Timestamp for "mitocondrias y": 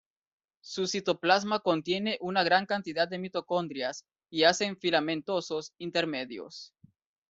3.19-4.45